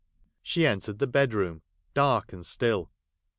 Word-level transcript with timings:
She 0.41 0.65
entered 0.65 0.97
the 0.97 1.05
bed 1.05 1.31
room, 1.31 1.61
dark 1.93 2.33
and 2.33 2.43
still. 2.43 2.89